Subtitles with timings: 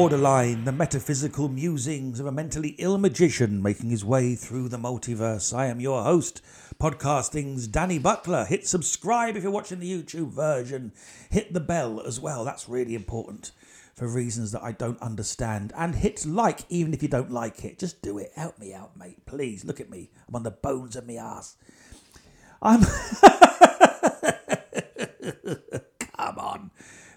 [0.00, 5.54] Borderline, the metaphysical musings of a mentally ill magician making his way through the multiverse.
[5.54, 6.40] I am your host,
[6.80, 8.46] podcasting's Danny Buckler.
[8.46, 10.92] Hit subscribe if you're watching the YouTube version.
[11.28, 13.50] Hit the bell as well, that's really important
[13.94, 15.74] for reasons that I don't understand.
[15.76, 17.78] And hit like even if you don't like it.
[17.78, 18.32] Just do it.
[18.34, 19.26] Help me out, mate.
[19.26, 20.08] Please look at me.
[20.26, 21.56] I'm on the bones of my ass.
[22.62, 22.86] I'm.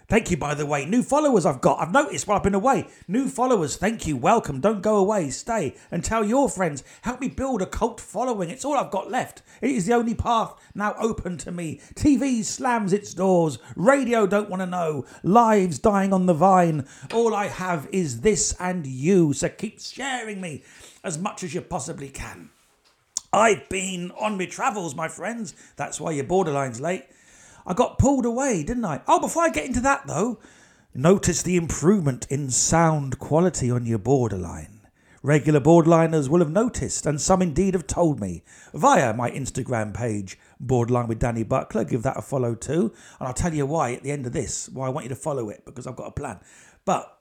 [0.06, 0.84] Thank you, by the way.
[0.84, 1.80] New followers I've got.
[1.80, 2.86] I've noticed while I've been away.
[3.08, 3.76] New followers.
[3.76, 4.16] Thank you.
[4.16, 4.60] Welcome.
[4.60, 5.30] Don't go away.
[5.30, 6.84] Stay and tell your friends.
[7.02, 8.50] Help me build a cult following.
[8.50, 9.42] It's all I've got left.
[9.62, 11.80] It is the only path now open to me.
[11.94, 13.58] TV slams its doors.
[13.76, 15.06] Radio don't want to know.
[15.22, 16.86] Lives dying on the vine.
[17.12, 19.32] All I have is this and you.
[19.32, 20.64] So keep sharing me
[21.02, 22.50] as much as you possibly can.
[23.32, 25.54] I've been on my travels, my friends.
[25.76, 27.04] That's why your borderline's late.
[27.66, 29.00] I got pulled away, didn't I?
[29.06, 30.38] Oh, before I get into that though,
[30.94, 34.74] notice the improvement in sound quality on your borderline.
[35.24, 38.42] Regular borderliners will have noticed, and some indeed have told me
[38.74, 41.84] via my Instagram page, Borderline with Danny Buckler.
[41.84, 44.68] Give that a follow too, and I'll tell you why at the end of this.
[44.68, 46.40] Why I want you to follow it because I've got a plan.
[46.84, 47.18] But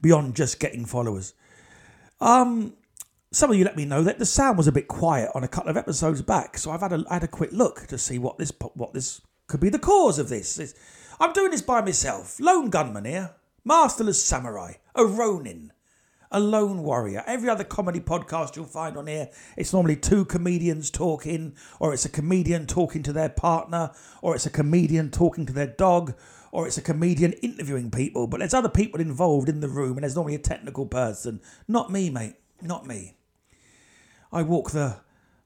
[0.00, 1.34] beyond just getting followers,
[2.20, 2.74] um,
[3.34, 5.48] some of you let me know that the sound was a bit quiet on a
[5.48, 8.38] couple of episodes back, so I've had a, had a quick look to see what
[8.38, 10.58] this what this could be the cause of this.
[10.58, 10.74] It's,
[11.20, 15.72] I'm doing this by myself, lone gunman here, masterless samurai, a ronin,
[16.30, 17.24] a lone warrior.
[17.26, 22.04] Every other comedy podcast you'll find on here, it's normally two comedians talking, or it's
[22.04, 23.90] a comedian talking to their partner,
[24.22, 26.14] or it's a comedian talking to their dog,
[26.52, 28.26] or it's a comedian interviewing people.
[28.26, 31.40] But there's other people involved in the room, and there's normally a technical person.
[31.66, 32.34] Not me, mate.
[32.62, 33.16] Not me.
[34.34, 34.96] I walk the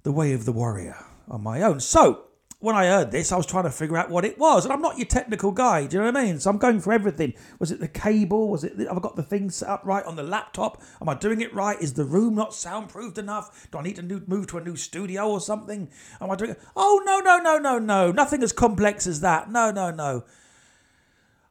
[0.03, 0.97] the way of the warrior
[1.29, 1.79] on my own.
[1.81, 2.25] So
[2.61, 4.81] when I heard this, I was trying to figure out what it was, and I'm
[4.81, 5.87] not your technical guy.
[5.87, 6.41] Do you know what I mean?
[6.41, 7.35] So I'm going for everything.
[7.59, 8.49] Was it the cable?
[8.49, 8.79] Was it?
[8.79, 10.83] Have I got the thing set up right on the laptop?
[11.03, 11.81] Am I doing it right?
[11.81, 13.69] Is the room not soundproofed enough?
[13.71, 15.91] Do I need to new, move to a new studio or something?
[16.21, 16.57] Am I doing?
[16.75, 18.11] Oh no no no no no!
[18.11, 19.53] Nothing as complex as that.
[19.53, 20.25] No no no.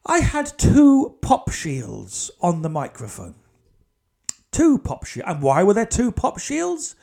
[0.05, 3.35] I had two pop shields on the microphone.
[4.51, 5.29] Two pop shields.
[5.29, 6.95] And why were there two pop shields?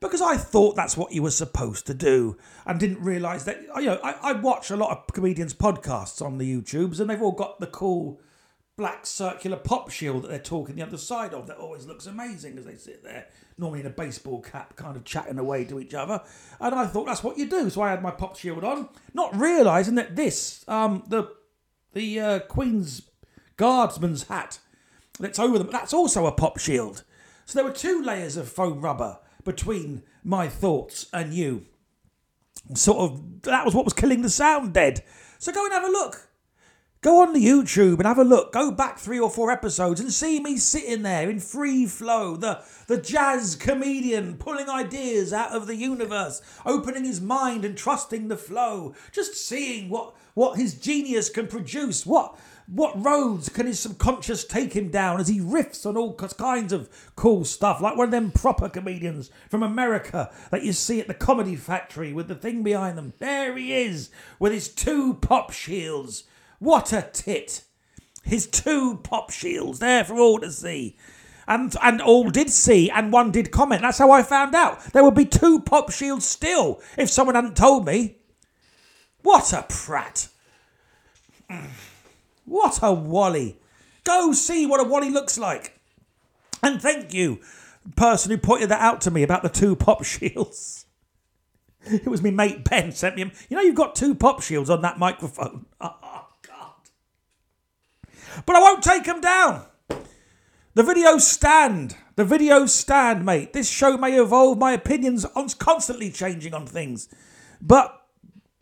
[0.00, 3.62] Because I thought that's what you were supposed to do and didn't realise that.
[3.76, 7.22] You know, I, I watch a lot of comedians' podcasts on the YouTubes and they've
[7.22, 8.20] all got the cool
[8.76, 12.56] black circular pop shield that they're talking the other side of that always looks amazing
[12.56, 13.26] as they sit there,
[13.58, 16.22] normally in a baseball cap, kind of chatting away to each other.
[16.58, 17.68] And I thought that's what you do.
[17.68, 21.30] So I had my pop shield on, not realising that this, um, the
[21.92, 23.02] the uh, Queen's
[23.58, 24.60] Guardsman's hat
[25.18, 27.04] that's over them, that's also a pop shield.
[27.44, 31.66] So there were two layers of foam rubber between my thoughts and you.
[32.74, 35.02] Sort of, that was what was killing the sound dead.
[35.38, 36.30] So go and have a look.
[37.02, 38.52] Go on the YouTube and have a look.
[38.52, 42.62] Go back three or four episodes and see me sitting there in free flow, the,
[42.88, 48.36] the jazz comedian pulling ideas out of the universe, opening his mind and trusting the
[48.36, 52.38] flow, just seeing what, what his genius can produce, what
[52.70, 56.88] what roads can his subconscious take him down as he riffs on all kinds of
[57.16, 61.14] cool stuff, like one of them proper comedians from America that you see at the
[61.14, 63.12] Comedy Factory with the thing behind them?
[63.18, 66.24] There he is with his two pop shields.
[66.60, 67.64] What a tit!
[68.22, 70.96] His two pop shields there for all to see.
[71.48, 73.82] And, and all did see, and one did comment.
[73.82, 74.80] That's how I found out.
[74.92, 78.18] There would be two pop shields still if someone hadn't told me.
[79.22, 80.28] What a prat.
[82.50, 83.60] What a Wally.
[84.02, 85.78] Go see what a Wally looks like.
[86.64, 87.38] And thank you,
[87.94, 90.84] person who pointed that out to me about the two pop shields.
[91.84, 93.30] It was me mate Ben sent me.
[93.48, 95.66] You know, you've got two pop shields on that microphone.
[95.80, 96.74] Oh, God.
[98.44, 99.64] But I won't take them down.
[100.74, 101.96] The videos stand.
[102.16, 103.52] The videos stand, mate.
[103.52, 104.58] This show may evolve.
[104.58, 107.08] My opinions on constantly changing on things.
[107.60, 107.99] But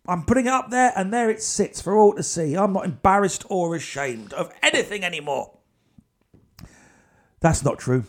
[0.08, 2.56] I'm putting it up there, and there it sits for all to see.
[2.56, 5.58] I'm not embarrassed or ashamed of anything anymore.
[7.40, 8.04] That's not true.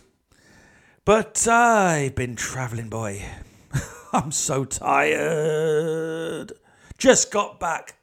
[1.04, 3.26] But I've been travelling, boy.
[4.14, 6.54] I'm so tired.
[6.98, 7.96] Just got back.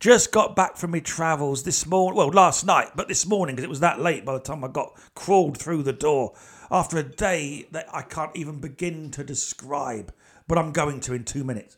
[0.00, 2.16] Just got back from my travels this morning.
[2.16, 4.68] Well, last night, but this morning because it was that late by the time I
[4.68, 6.34] got crawled through the door
[6.68, 10.12] after a day that I can't even begin to describe.
[10.48, 11.76] But I'm going to in two minutes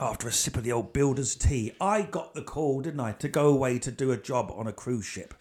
[0.00, 3.28] after a sip of the old builder's tea, I got the call, didn't I, to
[3.28, 5.34] go away to do a job on a cruise ship.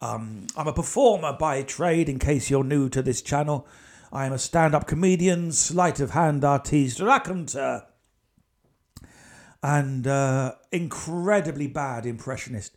[0.00, 3.66] Um, I'm a performer by trade, in case you're new to this channel.
[4.12, 7.86] I am a stand up comedian, sleight of hand artiste, raconteur,
[9.62, 12.76] and uh, incredibly bad impressionist.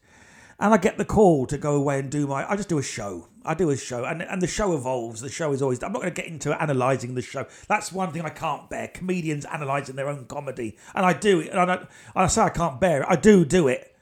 [0.59, 2.49] And I get the call to go away and do my.
[2.49, 3.27] I just do a show.
[3.43, 5.21] I do a show, and and the show evolves.
[5.21, 5.83] The show is always.
[5.83, 7.45] I'm not going to get into analysing the show.
[7.67, 8.87] That's one thing I can't bear.
[8.87, 11.49] Comedians analysing their own comedy, and I do it.
[11.49, 13.07] And I, and I say I can't bear it.
[13.09, 13.95] I do do it.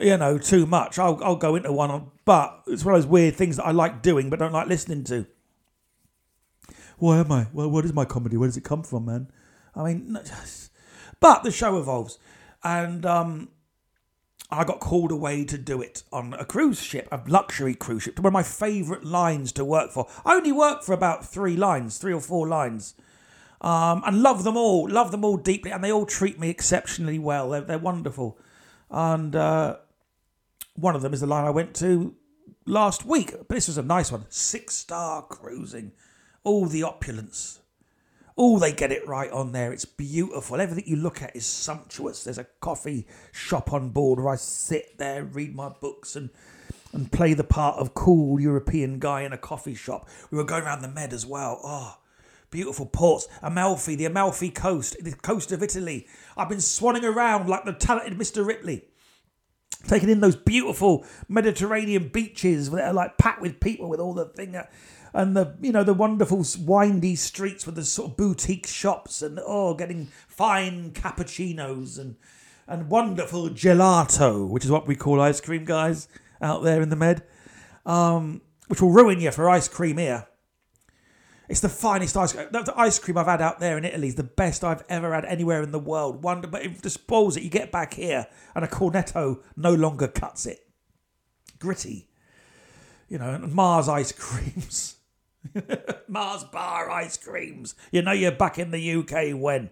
[0.00, 0.98] You know, too much.
[0.98, 4.00] I'll I'll go into one, but it's one of those weird things that I like
[4.00, 5.26] doing, but don't like listening to.
[6.98, 7.48] Why am I?
[7.52, 8.36] Well, what is my comedy?
[8.36, 9.30] Where does it come from, man?
[9.74, 10.18] I mean,
[11.20, 12.18] but the show evolves,
[12.62, 13.48] and um,
[14.50, 18.18] I got called away to do it on a cruise ship, a luxury cruise ship,
[18.18, 20.08] one of my favourite lines to work for.
[20.24, 22.94] I only work for about three lines, three or four lines,
[23.60, 27.18] um, and love them all, love them all deeply, and they all treat me exceptionally
[27.18, 27.50] well.
[27.50, 28.38] They're, they're wonderful,
[28.90, 29.76] and uh,
[30.76, 32.14] one of them is the line I went to
[32.64, 33.32] last week.
[33.32, 35.92] But this was a nice one, six star cruising,
[36.42, 37.60] all the opulence,
[38.40, 39.72] Oh, they get it right on there.
[39.72, 40.60] It's beautiful.
[40.60, 42.22] Everything you look at is sumptuous.
[42.22, 46.30] There's a coffee shop on board where I sit there, read my books, and
[46.92, 50.08] and play the part of cool European guy in a coffee shop.
[50.30, 51.60] We were going around the Med as well.
[51.62, 51.98] Oh,
[52.50, 53.28] beautiful ports.
[53.42, 56.06] Amalfi, the Amalfi coast, the coast of Italy.
[56.36, 58.46] I've been swanning around like the talented Mr.
[58.46, 58.84] Ripley.
[59.86, 64.24] Taking in those beautiful Mediterranean beaches that are like packed with people with all the
[64.24, 64.56] thing
[65.18, 69.40] and the you know the wonderful windy streets with the sort of boutique shops and
[69.44, 72.14] oh getting fine cappuccinos and
[72.68, 76.06] and wonderful gelato which is what we call ice cream guys
[76.40, 77.24] out there in the med
[77.84, 80.28] um, which will ruin you for ice cream here
[81.48, 82.46] it's the finest ice cream.
[82.52, 85.24] The ice cream I've had out there in Italy is the best I've ever had
[85.24, 86.22] anywhere in the world.
[86.22, 90.08] Wonder, but if the spoils it, you get back here, and a cornetto no longer
[90.08, 90.58] cuts it.
[91.58, 92.10] Gritty,
[93.08, 94.97] you know, Mars ice creams.
[96.08, 97.74] Mars bar ice creams.
[97.90, 99.70] You know you're back in the UK when.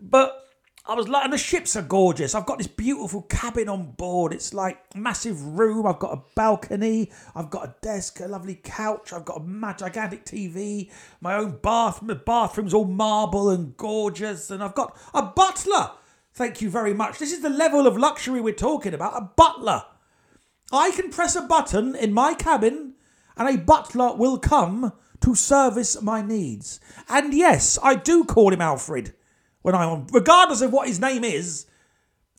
[0.00, 0.42] But
[0.84, 2.34] I was like, and the ships are gorgeous.
[2.34, 4.32] I've got this beautiful cabin on board.
[4.32, 5.86] It's like massive room.
[5.86, 7.12] I've got a balcony.
[7.36, 9.12] I've got a desk, a lovely couch.
[9.12, 10.90] I've got a gigantic TV.
[11.20, 12.02] My own bath.
[12.02, 14.50] My bathroom's all marble and gorgeous.
[14.50, 15.92] And I've got a butler.
[16.34, 17.18] Thank you very much.
[17.18, 19.16] This is the level of luxury we're talking about.
[19.16, 19.84] A butler.
[20.72, 22.94] I can press a button in my cabin
[23.36, 26.80] and a butler will come to service my needs.
[27.08, 29.14] And yes, I do call him Alfred
[29.62, 31.66] when I'm on, regardless of what his name is,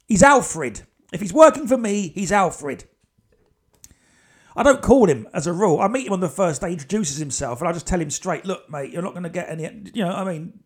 [0.07, 0.81] he's Alfred.
[1.11, 2.85] If he's working for me, he's Alfred.
[4.55, 5.79] I don't call him as a rule.
[5.79, 8.45] I meet him on the first day, introduces himself, and I just tell him straight,
[8.45, 9.63] look, mate, you're not going to get any,
[9.93, 10.59] you know, I mean,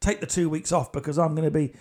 [0.00, 1.74] take the two weeks off because I'm going to be.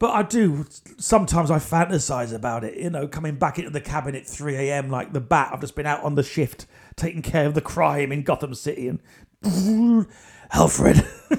[0.00, 0.66] But I do,
[0.96, 4.88] sometimes I fantasize about it, you know, coming back into the cabin at 3 a.m.
[4.88, 5.50] like the bat.
[5.52, 6.64] I've just been out on the shift
[6.96, 8.98] taking care of the crime in Gotham City and
[10.52, 11.06] Alfred.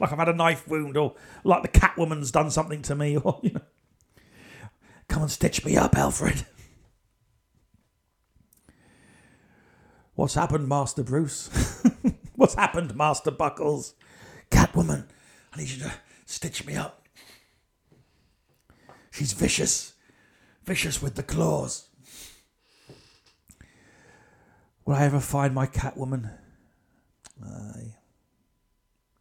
[0.00, 1.14] like I've had a knife wound or
[1.44, 3.60] like the Catwoman's done something to me or, you know.
[5.08, 6.46] Come and stitch me up, Alfred.
[10.14, 11.50] What's happened, Master Bruce?
[12.34, 13.92] What's happened, Master Buckles?
[14.50, 15.04] Catwoman,
[15.52, 15.92] I need you to
[16.26, 17.08] stitch me up.
[19.10, 19.94] She's vicious.
[20.64, 21.88] Vicious with the claws.
[24.84, 26.30] Will I ever find my Catwoman?
[27.42, 27.94] Aye.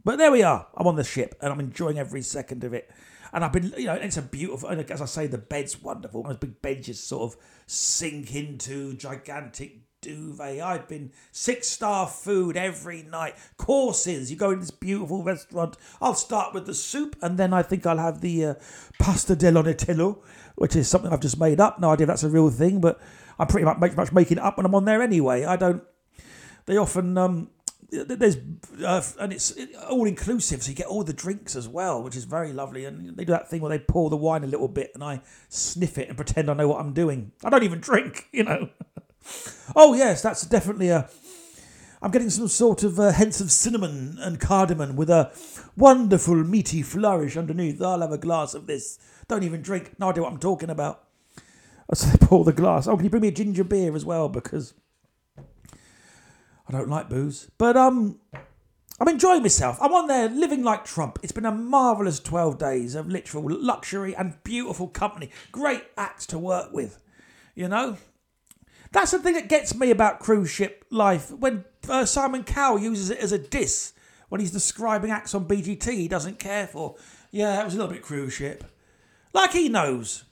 [0.04, 0.68] But there we are.
[0.76, 2.92] I'm on the ship and I'm enjoying every second of it.
[3.34, 6.24] And I've been, you know, it's a beautiful, as I say, the bed's wonderful.
[6.24, 10.62] Those big beds just sort of sink into gigantic duvet.
[10.62, 13.36] I've been six star food every night.
[13.58, 14.30] Courses.
[14.32, 15.78] You go in this beautiful restaurant.
[16.02, 18.54] I'll start with the soup and then I think I'll have the uh,
[19.00, 20.20] pasta dell'onatello,
[20.56, 21.80] which is something I've just made up.
[21.80, 23.00] No idea if that's a real thing, but
[23.40, 25.46] I'm pretty much, much making it up when I'm on there anyway.
[25.46, 25.84] I don't.
[26.66, 27.50] They often um,
[27.92, 28.38] there's
[28.84, 29.54] uh, and it's
[29.90, 32.86] all inclusive, so you get all the drinks as well, which is very lovely.
[32.86, 35.22] And they do that thing where they pour the wine a little bit, and I
[35.50, 37.32] sniff it and pretend I know what I'm doing.
[37.44, 38.70] I don't even drink, you know.
[39.76, 41.10] Oh yes, that's definitely a.
[42.02, 45.32] I'm getting some sort of uh, hints of cinnamon and cardamom with a
[45.76, 47.82] wonderful meaty flourish underneath.
[47.82, 49.00] I'll have a glass of this.
[49.28, 49.94] Don't even drink.
[50.00, 51.04] No idea what I'm talking about.
[51.94, 52.88] So they pour the glass.
[52.88, 54.28] Oh, can you bring me a ginger beer as well?
[54.28, 54.74] Because
[55.38, 57.50] I don't like booze.
[57.58, 58.20] But um,
[59.00, 59.78] I'm enjoying myself.
[59.82, 61.20] I'm on there living like Trump.
[61.22, 65.30] It's been a marvellous 12 days of literal luxury and beautiful company.
[65.52, 67.00] Great acts to work with.
[67.54, 67.98] You know?
[68.92, 71.32] That's the thing that gets me about cruise ship life.
[71.32, 73.94] When uh, Simon Cowell uses it as a diss
[74.30, 76.96] when he's describing acts on BGT he doesn't care for.
[77.32, 78.64] Yeah, it was a little bit cruise ship.
[79.34, 80.24] Like he knows.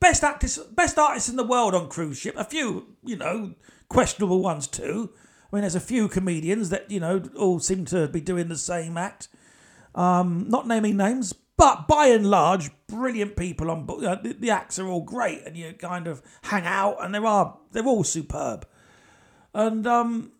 [0.00, 2.34] Best actors, best artists in the world on cruise ship.
[2.36, 3.54] A few, you know,
[3.88, 5.10] questionable ones too.
[5.50, 8.56] I mean, there's a few comedians that you know all seem to be doing the
[8.56, 9.28] same act.
[9.94, 14.86] Um, not naming names, But by and large, brilliant people on the, the acts are
[14.86, 18.64] all great, and you kind of hang out, and there are they're all superb.
[19.52, 20.30] And um,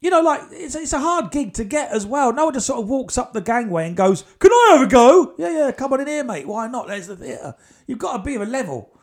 [0.00, 2.32] you know, like it's it's a hard gig to get as well.
[2.32, 4.90] No one just sort of walks up the gangway and goes, "Can I have a
[4.90, 6.48] go?" Yeah, yeah, come on in here, mate.
[6.48, 6.88] Why not?
[6.88, 7.54] There's the theatre.
[7.86, 8.97] You've got to be of a level.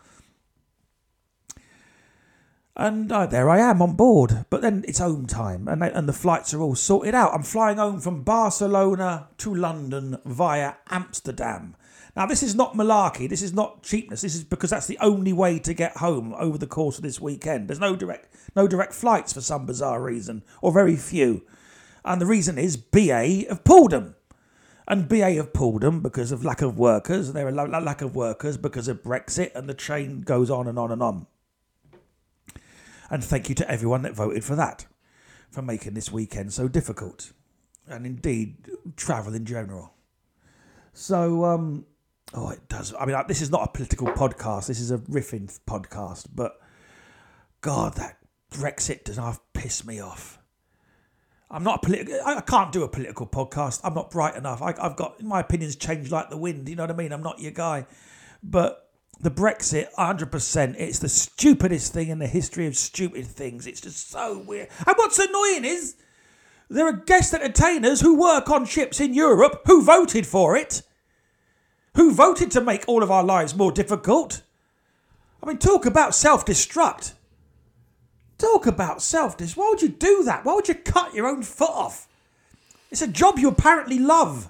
[2.77, 4.46] And uh, there I am on board.
[4.50, 7.34] But then it's home time, and they, and the flights are all sorted out.
[7.34, 11.77] I'm flying home from Barcelona to London via Amsterdam.
[12.17, 13.29] Now, this is not malarkey.
[13.29, 14.22] This is not cheapness.
[14.22, 17.20] This is because that's the only way to get home over the course of this
[17.20, 17.67] weekend.
[17.67, 21.44] There's no direct no direct flights for some bizarre reason, or very few.
[22.03, 24.15] And the reason is BA have pulled them.
[24.88, 27.27] And BA have pulled them because of lack of workers.
[27.27, 30.77] and There are lack of workers because of Brexit, and the train goes on and
[30.77, 31.27] on and on.
[33.10, 34.86] And thank you to everyone that voted for that,
[35.52, 37.32] for making this weekend so difficult,
[37.88, 38.58] and indeed
[38.96, 39.94] travel in general.
[40.94, 41.86] So, um,
[42.34, 42.94] oh, it does.
[43.00, 44.68] I mean, this is not a political podcast.
[44.68, 46.28] This is a riffing podcast.
[46.34, 46.60] But
[47.62, 48.18] God, that
[48.52, 50.40] Brexit does half piss me off.
[51.52, 52.20] I'm not a political.
[52.26, 53.82] I can't do a political podcast.
[53.84, 54.62] I'm not bright enough.
[54.62, 56.68] I, have got my opinions change like the wind.
[56.68, 57.12] You know what I mean?
[57.12, 57.86] I'm not your guy.
[58.42, 58.85] But
[59.20, 63.66] the Brexit, 100%, it's the stupidest thing in the history of stupid things.
[63.66, 64.70] It's just so weird.
[64.86, 65.96] And what's annoying is
[66.70, 70.82] there are guest entertainers who work on ships in Europe who voted for it,
[71.96, 74.42] who voted to make all of our lives more difficult.
[75.42, 77.14] I mean, talk about self destruct.
[78.38, 79.58] Talk about self destruct.
[79.58, 80.44] Why would you do that?
[80.44, 82.08] Why would you cut your own foot off?
[82.92, 84.50] It's a job you apparently love.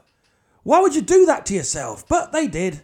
[0.64, 2.08] Why would you do that to yourself?
[2.08, 2.82] But they did.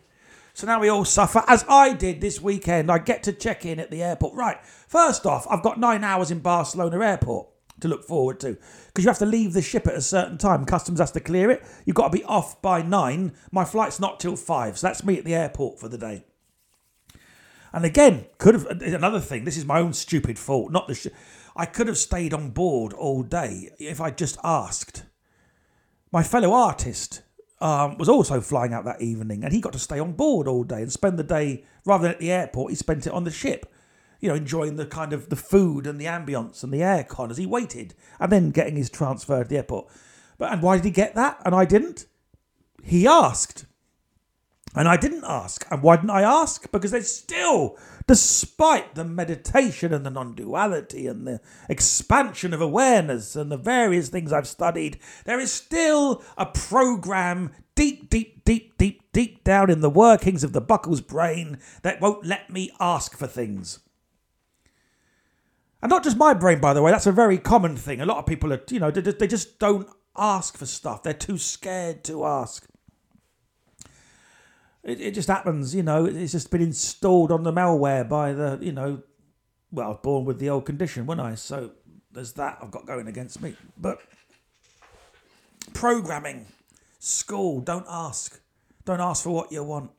[0.62, 2.91] So now we all suffer, as I did this weekend.
[2.91, 4.36] I get to check in at the airport.
[4.36, 7.48] Right, first off, I've got nine hours in Barcelona airport
[7.80, 10.65] to look forward to because you have to leave the ship at a certain time.
[10.65, 11.63] Customs has to clear it.
[11.84, 13.34] You've got to be off by nine.
[13.51, 16.25] My flight's not till five, so that's me at the airport for the day.
[17.74, 19.46] And again, could have uh, another thing.
[19.46, 20.72] This is my own stupid fault.
[20.72, 20.94] Not the.
[20.94, 21.08] Sh-
[21.56, 25.06] I could have stayed on board all day if I just asked.
[26.12, 27.24] My fellow artist
[27.62, 30.63] um, was also flying out that evening, and he got to stay on board all
[30.63, 32.72] day and spend the day rather than at the airport.
[32.72, 33.72] He spent it on the ship,
[34.20, 37.38] you know, enjoying the kind of the food and the ambience and the aircon as
[37.38, 39.88] he waited, and then getting his transfer to the airport.
[40.38, 42.08] But and why did he get that and I didn't?
[42.84, 43.65] He asked.
[44.74, 45.65] And I didn't ask.
[45.70, 46.72] And why didn't I ask?
[46.72, 47.77] Because there's still,
[48.08, 54.10] despite the meditation and the non duality and the expansion of awareness and the various
[54.10, 59.81] things I've studied, there is still a program deep, deep, deep, deep, deep down in
[59.81, 63.79] the workings of the Buckles brain that won't let me ask for things.
[65.81, 68.01] And not just my brain, by the way, that's a very common thing.
[68.01, 71.01] A lot of people are, you know, they just don't ask for stuff.
[71.01, 72.67] They're too scared to ask.
[74.84, 76.06] It, it just happens, you know.
[76.06, 79.04] It's just been installed on the malware by the, you know,
[79.72, 81.36] well, I was born with the old condition, wasn't I?
[81.36, 81.72] So
[82.12, 83.56] there's that I've got going against me.
[83.78, 84.00] But
[85.74, 86.48] programming,
[87.00, 88.42] school, don't ask.
[88.86, 89.92] Don't ask for what you want.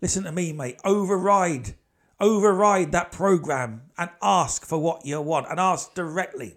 [0.00, 0.78] Listen to me, mate.
[0.84, 1.74] Override,
[2.20, 6.56] override that program and ask for what you want and ask directly.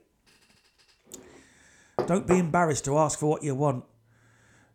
[2.06, 3.84] Don't be embarrassed to ask for what you want.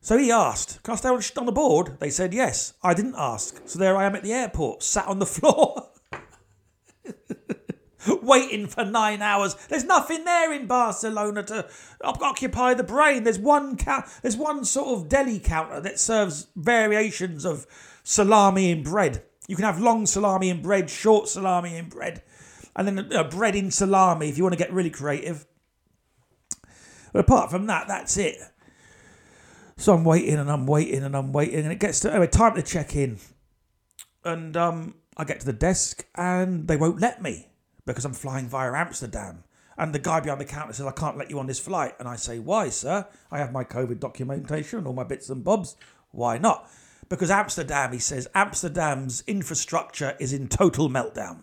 [0.02, 1.96] So he asked, Can I stay on the board?
[2.00, 2.74] They said yes.
[2.82, 3.62] I didn't ask.
[3.66, 5.90] So there I am at the airport, sat on the floor,
[8.22, 9.54] waiting for nine hours.
[9.68, 11.68] There's nothing there in Barcelona to
[12.02, 13.22] occupy the brain.
[13.22, 13.78] There's one
[14.22, 17.64] there's one sort of deli counter that serves variations of
[18.02, 19.22] salami in bread.
[19.46, 22.22] You can have long salami in bread, short salami in bread,
[22.74, 25.46] and then uh, bread in salami if you want to get really creative.
[27.12, 28.38] But apart from that, that's it.
[29.76, 32.54] So I'm waiting and I'm waiting and I'm waiting, and it gets to anyway, time
[32.54, 33.18] to check in.
[34.24, 37.48] And um, I get to the desk and they won't let me
[37.86, 39.44] because I'm flying via Amsterdam.
[39.76, 41.94] And the guy behind the counter says, I can't let you on this flight.
[41.98, 43.06] And I say, Why, sir?
[43.30, 45.76] I have my COVID documentation and all my bits and bobs.
[46.10, 46.70] Why not?
[47.08, 51.42] Because Amsterdam, he says, Amsterdam's infrastructure is in total meltdown.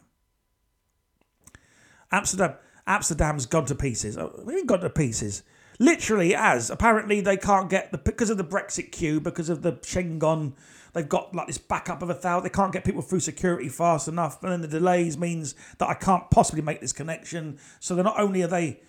[2.12, 2.56] Amsterdam,
[2.88, 4.18] Amsterdam's gone to pieces.
[4.18, 5.44] Oh, we gone to pieces
[5.80, 9.74] literally as apparently they can't get the because of the Brexit queue, because of the
[9.74, 10.54] Schengen.
[10.94, 12.44] They've got like this backup of a thousand.
[12.44, 15.94] They can't get people through security fast enough, and then the delays means that I
[15.94, 17.60] can't possibly make this connection.
[17.80, 18.82] So they're not only are they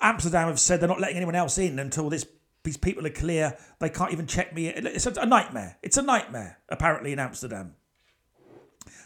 [0.00, 2.26] Amsterdam have said they're not letting anyone else in until this
[2.62, 3.56] these people are clear.
[3.78, 4.68] They can't even check me.
[4.68, 5.78] It's a, a nightmare.
[5.82, 7.74] It's a nightmare apparently in Amsterdam.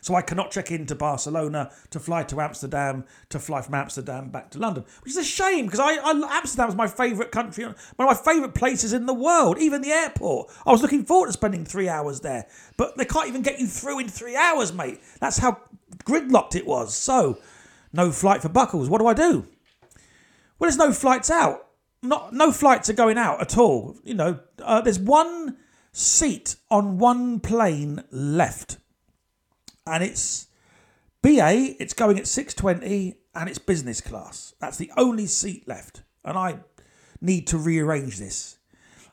[0.04, 4.50] So I cannot check into Barcelona to fly to Amsterdam to fly from Amsterdam back
[4.50, 7.74] to London, which is a shame because I, I Amsterdam is my favourite country, one
[7.74, 9.58] of my favourite places in the world.
[9.58, 13.28] Even the airport, I was looking forward to spending three hours there, but they can't
[13.28, 15.00] even get you through in three hours, mate.
[15.20, 15.62] That's how
[16.04, 16.94] gridlocked it was.
[16.94, 17.38] So,
[17.90, 18.90] no flight for Buckles.
[18.90, 19.48] What do I do?
[20.58, 21.68] Well, there's no flights out.
[22.02, 23.96] Not no flights are going out at all.
[24.04, 25.56] You know, uh, there's one
[25.92, 28.76] seat on one plane left
[29.86, 30.48] and it's
[31.22, 31.74] BA.
[31.80, 34.54] It's going at six twenty, and it's business class.
[34.60, 36.60] That's the only seat left, and I
[37.20, 38.58] need to rearrange this.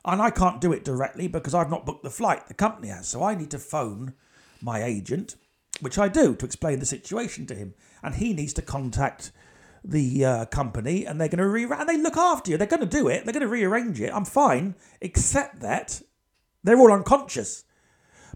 [0.04, 2.48] And I can't do it directly because I've not booked the flight.
[2.48, 4.14] The company has, so I need to phone
[4.60, 5.36] my agent,
[5.80, 9.30] which I do, to explain the situation to him, and he needs to contact
[9.84, 12.56] the uh, company, and they're going to re and they look after you.
[12.56, 13.24] They're going to do it.
[13.24, 14.12] They're going to rearrange it.
[14.12, 16.02] I'm fine, except that
[16.64, 17.64] they're all unconscious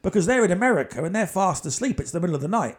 [0.06, 1.98] because they're in America and they're fast asleep.
[1.98, 2.78] It's the middle of the night.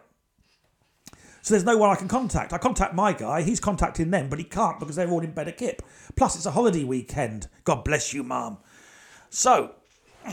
[1.42, 2.54] So there's no one I can contact.
[2.54, 5.46] I contact my guy, he's contacting them, but he can't because they're all in bed
[5.46, 5.82] at Kip.
[6.16, 7.48] Plus, it's a holiday weekend.
[7.64, 8.56] God bless you, mum.
[9.28, 9.74] So,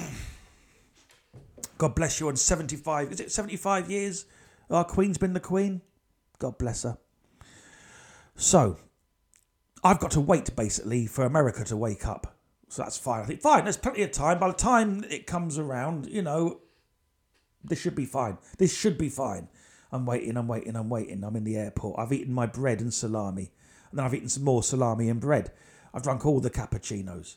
[1.77, 4.25] God bless you on 75, is it 75 years?
[4.69, 5.81] Our Queen's been the Queen.
[6.39, 6.97] God bless her.
[8.37, 8.77] So,
[9.83, 12.37] I've got to wait basically for America to wake up.
[12.69, 13.21] So that's fine.
[13.21, 14.39] I think, fine, there's plenty of time.
[14.39, 16.61] By the time it comes around, you know,
[17.67, 18.37] this should be fine.
[18.57, 19.47] This should be fine.
[19.91, 21.23] I'm waiting, I'm waiting, I'm waiting.
[21.23, 21.99] I'm in the airport.
[21.99, 23.51] I've eaten my bread and salami.
[23.89, 25.51] And then I've eaten some more salami and bread.
[25.93, 27.35] I've drunk all the cappuccinos.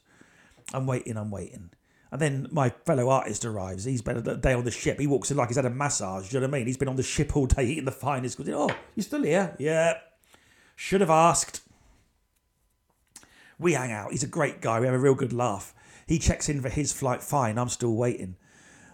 [0.75, 1.71] I'm waiting, I'm waiting.
[2.11, 3.85] And then my fellow artist arrives.
[3.85, 4.99] He's been a day on the ship.
[4.99, 6.29] He walks in like he's had a massage.
[6.29, 6.67] Do you know what I mean?
[6.67, 8.41] He's been on the ship all day eating the finest.
[8.49, 9.55] Oh, you're still here?
[9.59, 9.99] Yeah.
[10.75, 11.61] Should have asked.
[13.59, 14.13] We hang out.
[14.13, 14.81] He's a great guy.
[14.81, 15.75] We have a real good laugh.
[16.07, 17.59] He checks in for his flight fine.
[17.59, 18.37] I'm still waiting.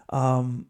[0.09, 0.67] Um,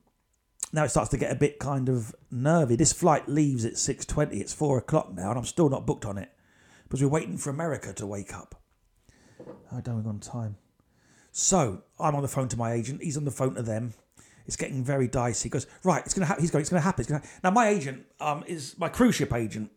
[0.75, 2.75] now it starts to get a bit kind of nervy.
[2.75, 4.41] This flight leaves at 6.20.
[4.41, 6.31] It's 4 o'clock now and I'm still not booked on it
[6.83, 8.61] because we're waiting for America to wake up.
[9.71, 10.57] I don't on time.
[11.31, 13.03] So I'm on the phone to my agent.
[13.03, 13.95] He's on the phone to them.
[14.47, 15.45] It's getting very dicey.
[15.45, 16.43] He goes, right, it's gonna happen.
[16.43, 17.05] He's going, it's gonna happen.
[17.09, 17.41] Gonna ha-.
[17.45, 19.71] Now my agent um, is my cruise ship agent.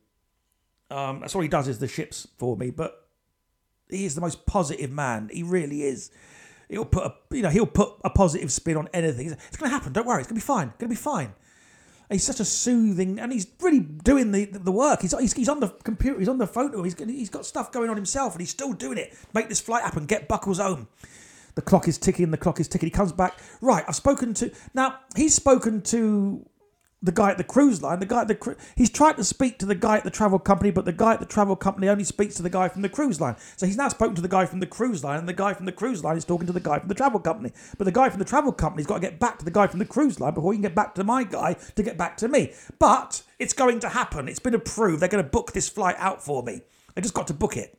[0.89, 2.71] Um, that's all he does is the ships for me.
[2.71, 3.07] But
[3.87, 5.29] he is the most positive man.
[5.31, 6.09] He really is
[6.69, 9.31] he'll put a you know he'll put a positive spin on anything.
[9.31, 9.93] It's going to happen.
[9.93, 10.21] Don't worry.
[10.21, 10.69] It's going to be fine.
[10.69, 11.33] It's going to be fine.
[12.09, 15.01] And he's such a soothing, and he's really doing the, the work.
[15.01, 16.17] He's, he's, he's on the computer.
[16.17, 16.81] He's on the photo.
[16.83, 19.13] He's he's got stuff going on himself, and he's still doing it.
[19.33, 20.05] Make this flight happen.
[20.05, 20.87] Get Buckles home.
[21.55, 22.31] The clock is ticking.
[22.31, 22.87] The clock is ticking.
[22.87, 23.37] He comes back.
[23.61, 23.83] Right.
[23.87, 24.99] I've spoken to now.
[25.15, 26.45] He's spoken to
[27.01, 29.59] the guy at the cruise line, the guy at the cru- he's tried to speak
[29.59, 32.03] to the guy at the travel company, but the guy at the travel company only
[32.03, 33.35] speaks to the guy from the cruise line.
[33.55, 35.67] So he's now spoken to the guy from the cruise line, and the guy from
[35.67, 37.51] the cruise line is talking to the guy from the travel company.
[37.77, 39.79] But the guy from the travel company's got to get back to the guy from
[39.79, 42.27] the cruise line before he can get back to my guy to get back to
[42.27, 42.53] me.
[42.79, 44.27] But it's going to happen.
[44.27, 45.01] It's been approved.
[45.01, 46.61] They're going to book this flight out for me.
[46.95, 47.77] They just got to book it.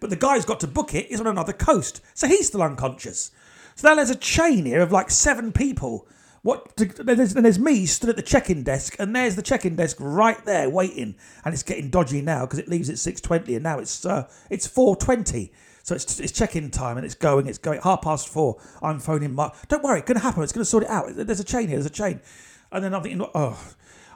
[0.00, 2.62] But the guy who's got to book it is on another coast, so he's still
[2.62, 3.32] unconscious.
[3.74, 6.08] So now there's a chain here of like seven people
[6.42, 6.76] what?
[6.76, 10.44] There's, and there's me stood at the check-in desk, and there's the check-in desk right
[10.44, 13.78] there waiting, and it's getting dodgy now because it leaves at six twenty, and now
[13.78, 15.52] it's uh, it's four twenty.
[15.84, 18.60] So it's, it's check-in time and it's going, it's going half past four.
[18.82, 19.56] I'm phoning Mark.
[19.68, 20.42] Don't worry, it's going to happen.
[20.42, 21.06] It's going to sort it out.
[21.14, 21.78] There's a chain here.
[21.78, 22.20] There's a chain.
[22.70, 23.58] And then I'm thinking, oh,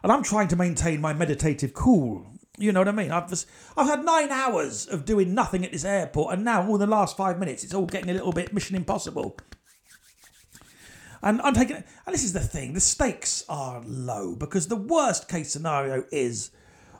[0.02, 2.26] and I'm trying to maintain my meditative cool.
[2.58, 3.10] You know what I mean?
[3.10, 6.76] I've just, I've had nine hours of doing nothing at this airport, and now all
[6.76, 9.38] the last five minutes, it's all getting a little bit Mission Impossible.
[11.22, 11.86] And I'm taking it.
[12.06, 16.50] And this is the thing: the stakes are low because the worst case scenario is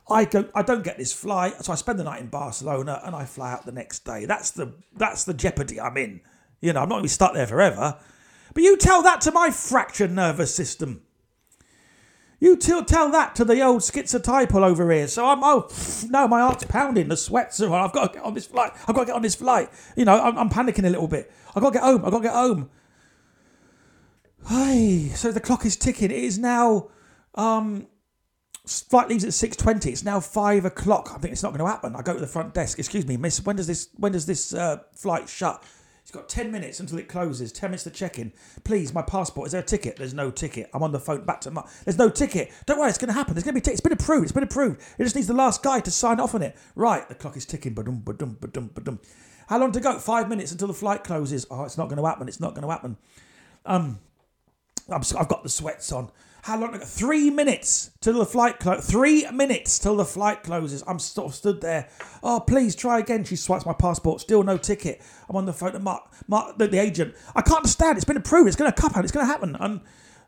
[0.09, 3.15] I go, I don't get this flight, so I spend the night in Barcelona and
[3.15, 4.27] I fly out the next day.
[4.27, 6.21] That's the that's the jeopardy I'm in.
[6.61, 7.99] You know, I'm not going to be stuck there forever.
[8.55, 11.03] But you tell that to my fractured nervous system.
[12.39, 15.07] You tell, tell that to the old schizotypal over here.
[15.07, 15.69] So I'm, oh,
[16.11, 17.85] no, my heart's pounding, the sweats are on.
[17.85, 18.73] I've got to get on this flight.
[18.89, 19.71] I've got to get on this flight.
[19.97, 21.33] You know, I'm, I'm panicking a little bit.
[21.55, 22.05] I've got to get home.
[22.05, 22.71] I've got to get home.
[24.49, 26.11] Hey, so the clock is ticking.
[26.11, 26.89] It is now.
[27.35, 27.87] Um,
[28.67, 29.91] flight leaves at six twenty.
[29.91, 31.13] It's now five o'clock.
[31.15, 31.97] I think it's not going to happen.
[31.97, 32.79] I go to the front desk.
[32.79, 33.45] Excuse me, miss.
[33.45, 33.89] When does this?
[33.97, 35.63] When does this uh, flight shut?
[36.03, 37.53] It's got ten minutes until it closes.
[37.53, 38.33] Ten minutes to check in.
[38.65, 39.47] Please, my passport.
[39.47, 39.97] Is there a ticket?
[39.97, 40.69] There's no ticket.
[40.75, 41.65] I'm on the phone back to my.
[41.85, 42.53] There's no ticket.
[42.67, 42.89] Don't worry.
[42.89, 43.35] It's going to happen.
[43.35, 43.65] There's going to be.
[43.65, 44.25] T- it's been approved.
[44.25, 44.81] It's been approved.
[44.99, 46.57] It just needs the last guy to sign off on it.
[46.75, 47.09] Right.
[47.09, 47.75] The clock is ticking.
[47.75, 48.99] Ba-dum, ba-dum, ba-dum, ba-dum.
[49.47, 49.99] How long to go?
[50.01, 51.47] Five minutes until the flight closes.
[51.51, 52.27] Oh, it's not going to happen.
[52.27, 52.97] It's not going to happen.
[53.65, 54.01] Um.
[54.91, 56.11] I have got the sweats on.
[56.43, 56.77] How long?
[56.81, 58.91] Three minutes till the flight closes.
[58.91, 60.83] Three minutes till the flight closes.
[60.89, 61.89] I'm sort of stood there.
[62.21, 63.23] Oh, please try again.
[63.23, 64.21] She swipes my passport.
[64.21, 65.01] Still no ticket.
[65.29, 67.15] I'm on the phone to Mark, Mark the, the agent.
[67.37, 67.97] I can't understand.
[67.97, 68.49] It's been approved.
[68.49, 69.05] It's going to out.
[69.05, 69.57] It's going to happen.
[69.61, 69.83] And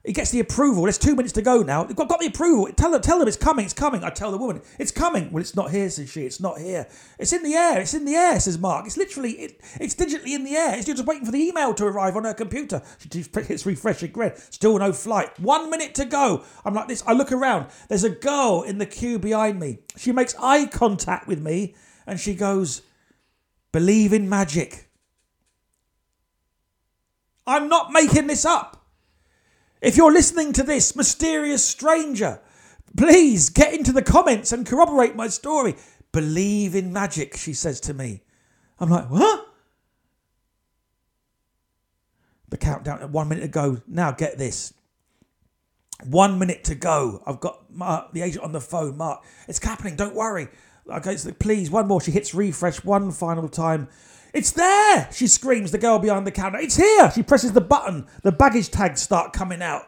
[0.04, 0.82] He gets the approval.
[0.82, 1.84] There's two minutes to go now.
[1.84, 2.70] Got, got the approval.
[2.74, 3.64] Tell them, tell them it's coming.
[3.64, 4.04] It's coming.
[4.04, 5.32] I tell the woman, it's coming.
[5.32, 6.26] Well, it's not here, says she.
[6.26, 6.86] It's not here.
[7.18, 7.80] It's in the air.
[7.80, 8.84] It's in the air, says Mark.
[8.84, 10.76] It's literally, it, it's digitally in the air.
[10.76, 12.82] It's just waiting for the email to arrive on her computer.
[12.98, 14.32] She hits refresh again.
[14.36, 15.40] Still no flight.
[15.40, 16.44] One minute to go.
[16.66, 17.02] I'm like this.
[17.06, 17.68] I look around.
[17.88, 19.78] There's a girl in the queue behind me.
[19.96, 21.74] She makes eye contact with me
[22.06, 22.82] and she goes,
[23.72, 24.90] believe in magic.
[27.46, 28.83] I'm not making this up.
[29.84, 32.40] If you're listening to this, mysterious stranger,
[32.96, 35.76] please get into the comments and corroborate my story.
[36.10, 38.22] Believe in magic, she says to me.
[38.80, 39.46] I'm like, what?
[42.48, 43.82] The countdown at one minute to go.
[43.86, 44.72] Now get this.
[46.02, 47.22] One minute to go.
[47.26, 48.96] I've got Mark, the agent on the phone.
[48.96, 49.96] Mark, it's happening.
[49.96, 50.48] Don't worry.
[50.88, 52.00] Okay, so please, one more.
[52.00, 53.88] She hits refresh one final time.
[54.34, 55.08] It's there!
[55.12, 56.58] She screams, the girl behind the counter.
[56.58, 57.10] It's here!
[57.12, 58.08] She presses the button.
[58.22, 59.84] The baggage tags start coming out.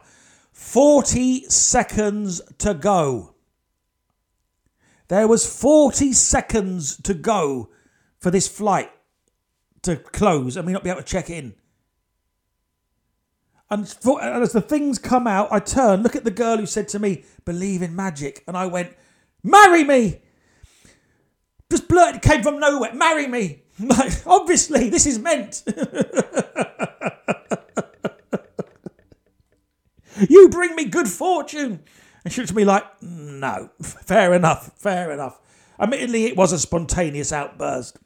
[0.53, 3.35] 40 seconds to go.
[5.09, 7.69] There was 40 seconds to go
[8.19, 8.89] for this flight
[9.81, 11.53] to close and me not be able to check in.
[13.69, 16.65] And, for, and as the things come out, I turn, look at the girl who
[16.65, 18.45] said to me, believe in magic.
[18.47, 18.95] And I went,
[19.43, 20.21] marry me!
[21.69, 23.63] Just blurted, came from nowhere, marry me!
[23.79, 25.63] Like, obviously, this is meant.
[30.29, 31.83] you bring me good fortune.
[32.23, 35.39] And she looked at me like, no, fair enough, fair enough.
[35.79, 37.97] Admittedly, it was a spontaneous outburst.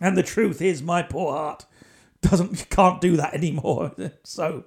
[0.00, 1.66] And the truth is, my poor heart
[2.20, 3.92] doesn't can't do that anymore.
[4.24, 4.64] So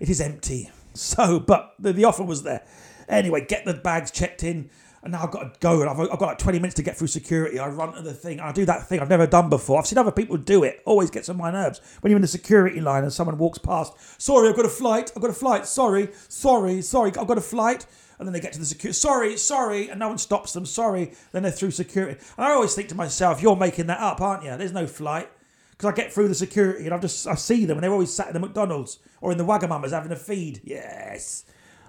[0.00, 0.70] it is empty.
[0.94, 2.64] So, but the, the offer was there.
[3.08, 4.70] Anyway, get the bags checked in
[5.02, 6.96] and now I've got to go, and I've, I've, got like 20 minutes to get
[6.96, 7.58] through security.
[7.58, 9.78] I run to the thing, I do that thing I've never done before.
[9.78, 10.82] I've seen other people do it.
[10.84, 13.94] Always gets on my nerves when you're in the security line and someone walks past.
[14.20, 15.10] Sorry, I've got a flight.
[15.16, 15.66] I've got a flight.
[15.66, 17.12] Sorry, sorry, sorry.
[17.18, 17.86] I've got a flight.
[18.18, 18.92] And then they get to the security.
[18.92, 20.66] Sorry, sorry, and no one stops them.
[20.66, 21.12] Sorry.
[21.32, 22.20] Then they're through security.
[22.36, 24.54] And I always think to myself, you're making that up, aren't you?
[24.58, 25.30] There's no flight
[25.70, 28.12] because I get through the security and I just I see them and they're always
[28.12, 30.60] sat in the McDonald's or in the Wagamama's having a feed.
[30.62, 31.46] Yes,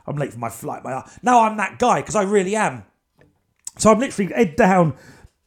[0.08, 0.86] I'm late for my flight.
[0.86, 2.86] My now I'm that guy because I really am.
[3.78, 4.96] So I'm literally head down,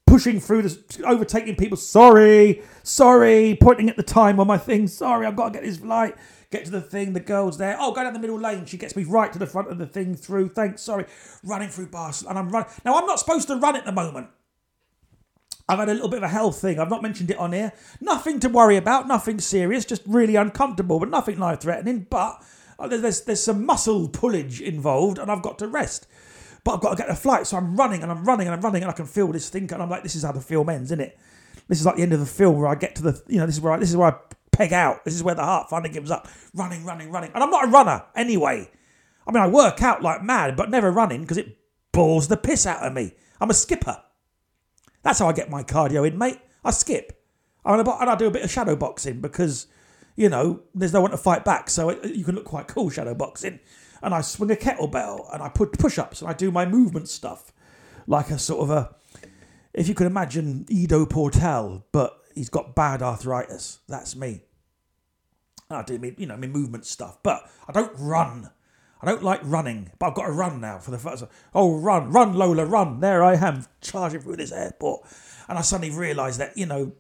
[0.07, 1.77] pushing through this, overtaking people.
[1.77, 4.87] Sorry, sorry, pointing at the time on my thing.
[4.89, 6.17] Sorry, I've got to get this flight.
[6.51, 7.77] Get to the thing, the girl's there.
[7.81, 8.65] Oh, go down the middle lane.
[8.65, 10.51] She gets me right to the front of the thing through.
[10.51, 11.07] Thanks, sorry.
[11.43, 12.23] Running through bars.
[12.23, 12.71] And I'm running.
[12.85, 14.29] Now, I'm not supposed to run at the moment.
[15.69, 16.79] I've had a little bit of a health thing.
[16.79, 17.73] I've not mentioned it on here.
[18.01, 22.07] Nothing to worry about, nothing serious, just really uncomfortable, but nothing life threatening.
[22.09, 22.41] But
[22.79, 26.07] uh, there's, there's some muscle pullage involved, and I've got to rest
[26.65, 27.47] but I've got to get a flight.
[27.47, 29.71] So I'm running and I'm running and I'm running and I can feel this thing.
[29.73, 31.19] And I'm like, this is how the film ends, isn't it?
[31.69, 33.47] This is like the end of the film where I get to the, you know,
[33.47, 34.17] this is where I, this is where I
[34.51, 35.05] peg out.
[35.05, 36.27] This is where the heart finally gives up.
[36.55, 37.31] Running, running, running.
[37.35, 38.71] And I'm not a runner anyway.
[39.27, 41.57] I mean, I work out like mad, but never running because it
[41.93, 43.13] bores the piss out of me.
[43.41, 44.03] I'm a skipper.
[45.03, 46.41] That's how I get my cardio in, mate.
[46.65, 47.21] I skip.
[47.65, 49.67] I And I do a bit of shadow boxing because,
[50.17, 51.69] you know, there's no one to fight back.
[51.69, 53.61] So you can look quite cool shadow boxing
[54.05, 57.09] and I swing a kettlebell and I put push ups and I do my movement
[57.09, 57.53] stuff
[58.07, 58.95] like a sort of a,
[59.73, 63.79] if you could imagine Ido Portal, but he's got bad arthritis.
[63.89, 64.43] That's me.
[65.71, 68.51] I do me, you know, my movement stuff, but I don't run.
[69.01, 71.25] I don't like running, but I've got to run now for the first.
[71.55, 73.01] Oh, run, run, Lola, run!
[73.01, 75.07] There I am, charging through this airport,
[75.49, 76.93] and I suddenly realised that you know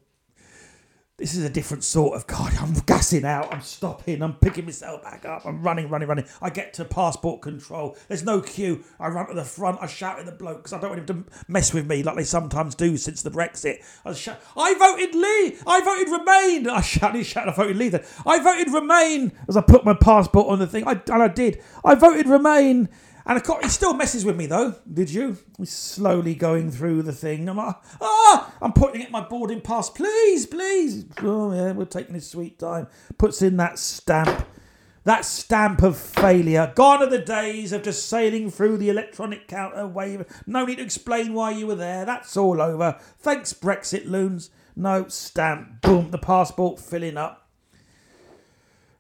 [1.16, 2.53] this is a different sort of God.
[2.61, 3.53] I'm gassing out.
[3.53, 4.22] I'm stopping.
[4.22, 5.46] I'm picking myself back up.
[5.46, 6.27] I'm running, running, running.
[6.42, 7.96] I get to passport control.
[8.09, 8.85] There's no queue.
[8.98, 9.79] I run to the front.
[9.81, 12.16] I shout at the bloke because I don't want him to mess with me like
[12.16, 13.79] they sometimes do since the Brexit.
[14.05, 15.57] I shout, I voted Lee.
[15.66, 16.68] I voted Remain.
[16.68, 17.90] I shout, shout, I voted Lee.
[17.90, 20.87] Then I voted Remain as I put my passport on the thing.
[20.87, 21.62] I, and I did.
[21.85, 22.88] I voted Remain.
[23.26, 24.74] And of course, he still messes with me though.
[24.92, 25.38] Did you?
[25.56, 27.48] He's slowly going through the thing.
[27.48, 28.52] I'm like, ah!
[28.60, 29.88] I'm pointing at my boarding pass.
[29.88, 31.06] Please, please.
[31.22, 32.87] Oh yeah, we're taking his sweet time.
[33.16, 34.46] Puts in that stamp.
[35.04, 36.72] That stamp of failure.
[36.74, 39.87] Gone are the days of just sailing through the electronic counter.
[40.46, 42.06] No need to explain why you were there.
[42.06, 42.98] That's all over.
[43.18, 44.50] Thanks, Brexit loons.
[44.74, 45.82] No stamp.
[45.82, 46.10] Boom.
[46.10, 47.40] The passport filling up.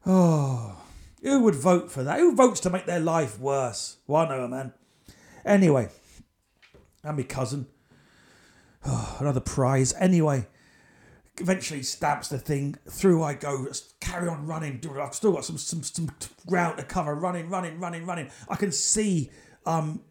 [0.06, 0.83] Oh.
[1.24, 2.18] Who would vote for that?
[2.18, 3.96] Who votes to make their life worse?
[4.06, 4.74] Well, I know, man.
[5.44, 5.88] Anyway,
[7.02, 7.66] and my cousin.
[8.84, 9.94] Oh, another prize.
[9.98, 10.46] Anyway,
[11.38, 12.76] eventually stamps the thing.
[12.90, 13.66] Through I go.
[14.00, 14.82] Carry on running.
[15.00, 16.10] I've still got some some some
[16.46, 17.14] ground to cover.
[17.14, 18.30] Running, running, running, running.
[18.50, 19.30] I can see
[19.64, 20.02] um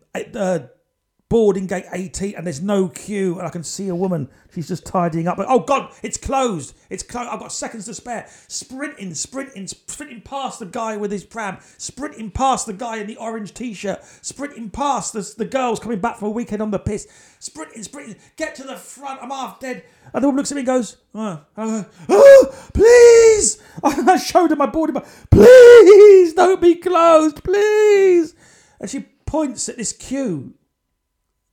[1.33, 4.29] the boarding gate 18 and there's no queue and I can see a woman.
[4.53, 5.39] She's just tidying up.
[5.39, 6.75] Oh God, it's closed.
[6.91, 7.27] It's closed.
[7.27, 8.27] I've got seconds to spare.
[8.47, 11.57] Sprinting, sprinting, sprinting past the guy with his pram.
[11.79, 14.03] Sprinting past the guy in the orange t-shirt.
[14.21, 17.07] Sprinting past the, the girls coming back from a weekend on the piss.
[17.39, 18.15] Sprinting, sprinting.
[18.35, 19.23] Get to the front.
[19.23, 19.83] I'm half dead.
[20.13, 23.59] And the woman looks at me and goes, oh, oh please.
[23.83, 24.95] I showed her my boarding.
[24.95, 25.25] Pass.
[25.31, 27.43] Please don't be closed.
[27.43, 28.35] Please.
[28.79, 30.53] And she points at this queue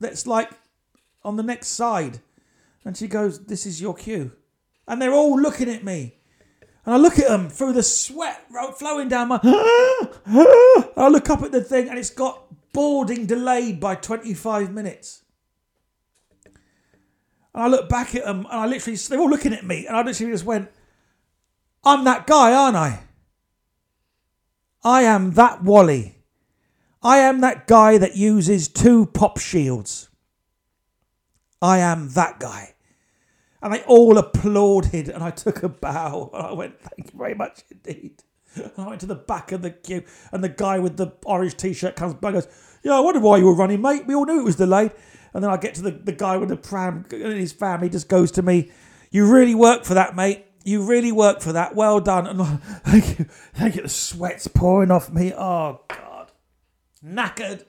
[0.01, 0.51] that's like
[1.23, 2.21] on the next side.
[2.85, 4.33] And she goes, This is your queue.
[4.89, 6.17] And they're all looking at me.
[6.85, 9.39] And I look at them through the sweat flowing down my.
[9.45, 15.23] I look up at the thing and it's got boarding delayed by 25 minutes.
[17.55, 19.87] And I look back at them and I literally, they're all looking at me.
[19.87, 20.71] And I literally just went,
[21.85, 23.03] I'm that guy, aren't I?
[24.83, 26.20] I am that Wally.
[27.03, 30.11] I am that guy that uses two pop shields.
[31.63, 32.75] I am that guy.
[33.63, 37.35] And they all applauded, and I took a bow, and I went, Thank you very
[37.35, 38.23] much indeed.
[38.57, 41.57] And I went to the back of the queue, and the guy with the orange
[41.57, 44.07] t shirt comes back and goes, Yeah, I wondered why you were running, mate.
[44.07, 44.93] We all knew it was delayed.
[45.33, 48.09] And then I get to the, the guy with the pram, and his family just
[48.09, 48.73] goes to me,
[49.11, 50.47] You really work for that, mate.
[50.65, 51.75] You really work for that.
[51.75, 52.27] Well done.
[52.31, 53.25] And I, thank you.
[53.55, 53.83] Thank you.
[53.83, 55.33] The sweat's pouring off me.
[55.33, 56.10] Oh, God.
[57.05, 57.65] Knackered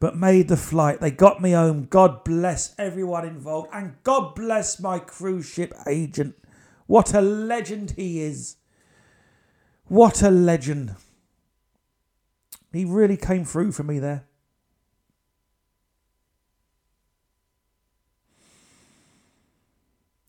[0.00, 1.00] but made the flight.
[1.00, 1.86] They got me home.
[1.90, 3.68] God bless everyone involved.
[3.72, 6.36] And God bless my cruise ship agent.
[6.86, 8.56] What a legend he is.
[9.86, 10.94] What a legend.
[12.72, 14.24] He really came through for me there.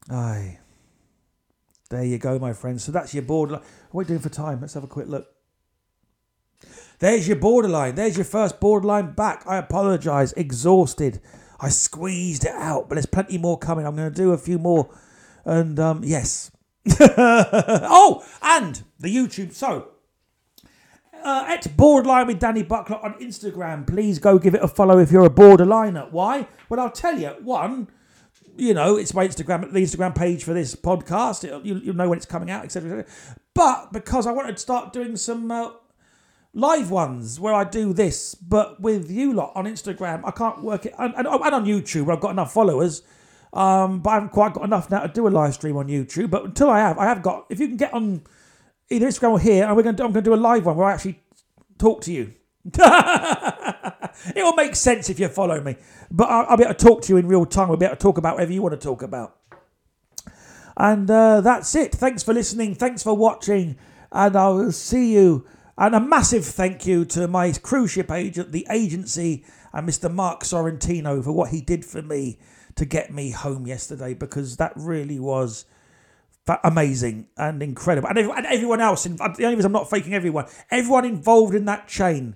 [0.09, 0.57] Aye.
[1.89, 2.83] There you go, my friends.
[2.83, 3.51] So that's your board.
[3.51, 4.61] What are we doing for time?
[4.61, 5.27] Let's have a quick look.
[6.99, 7.95] There's your borderline.
[7.95, 9.43] There's your first borderline back.
[9.47, 10.33] I apologise.
[10.33, 11.21] Exhausted.
[11.59, 13.85] I squeezed it out, but there's plenty more coming.
[13.85, 14.89] I'm going to do a few more.
[15.45, 16.51] And um, yes.
[16.99, 19.53] oh, and the YouTube.
[19.53, 19.89] So,
[21.23, 23.85] uh, at Borderline with Danny Buckler on Instagram.
[23.87, 26.11] Please go give it a follow if you're a borderliner.
[26.11, 26.47] Why?
[26.69, 27.29] Well, I'll tell you.
[27.41, 27.89] One,
[28.57, 31.43] you know, it's my Instagram, the Instagram page for this podcast.
[31.43, 33.05] It, you, will know when it's coming out, etc.
[33.53, 35.71] But because I wanted to start doing some uh,
[36.53, 40.85] live ones where I do this, but with you lot on Instagram, I can't work
[40.85, 43.03] it, and, and, and on YouTube where I've got enough followers.
[43.51, 46.29] Um, but I haven't quite got enough now to do a live stream on YouTube.
[46.29, 47.45] But until I have, I have got.
[47.49, 48.21] If you can get on
[48.89, 50.75] either Instagram or here, and we're going to, I'm going to do a live one
[50.75, 51.19] where I actually
[51.79, 52.33] talk to you.
[52.75, 55.77] it will make sense if you follow me.
[56.11, 57.69] But I'll, I'll, be able to talk to you in real time.
[57.69, 59.37] We'll be able to talk about whatever you want to talk about.
[60.77, 61.93] And uh, that's it.
[61.93, 62.75] Thanks for listening.
[62.75, 63.77] Thanks for watching.
[64.11, 65.45] And I will see you
[65.79, 70.13] and a massive thank you to my cruise ship agent, the agency, and Mr.
[70.13, 72.37] Mark Sorrentino for what he did for me
[72.75, 75.63] to get me home yesterday because that really was
[76.65, 78.09] amazing and incredible.
[78.09, 82.35] And, everyone else, the only reason I'm not faking everyone, everyone involved in that chain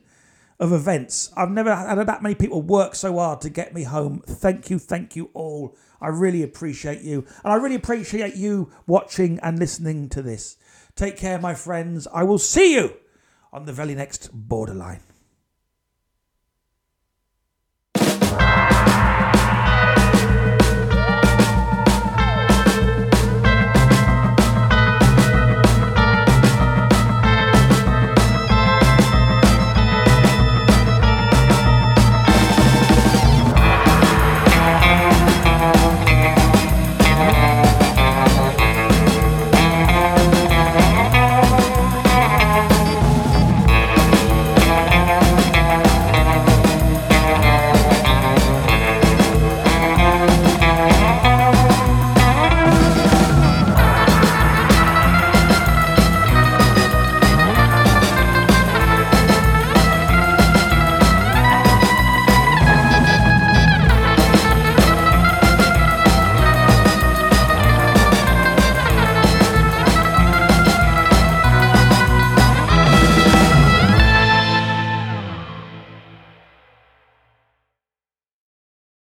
[0.57, 1.29] of events.
[1.35, 4.23] I've never had that many people work so hard to get me home.
[4.25, 5.75] Thank you, thank you all.
[5.99, 7.25] I really appreciate you.
[7.43, 10.55] And I really appreciate you watching and listening to this.
[10.95, 12.07] Take care, my friends.
[12.13, 12.93] I will see you
[13.53, 15.12] on the very next borderline.